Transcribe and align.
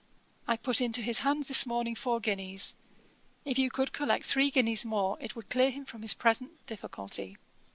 I 0.47 0.57
put 0.57 0.81
into 0.81 1.03
his 1.03 1.19
hands 1.19 1.47
this 1.47 1.67
morning 1.67 1.93
four 1.93 2.19
guineas. 2.19 2.75
If 3.45 3.59
you 3.59 3.69
could 3.69 3.93
collect 3.93 4.25
three 4.25 4.49
guineas 4.49 4.83
more, 4.83 5.15
it 5.21 5.35
would 5.35 5.51
clear 5.51 5.69
him 5.69 5.85
from 5.85 6.01
his 6.01 6.15
present 6.15 6.65
difficulty. 6.65 7.37